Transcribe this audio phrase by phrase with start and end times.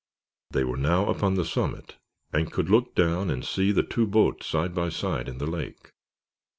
[0.49, 1.97] They were now upon the summit
[2.33, 5.91] and could look down and see the two boats side by side in the lake.